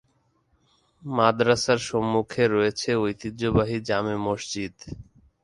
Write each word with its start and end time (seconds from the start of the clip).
মাদ্রাসার 1.03 1.79
সম্মুখে 1.89 2.43
রয়েছে 2.47 2.89
ঐতিহ্যবাহী 3.01 3.77
জামে 3.89 4.15
মসজিদ। 4.27 4.75